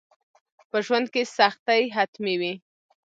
[0.69, 2.53] په ژوند کي سختي حتمي وي.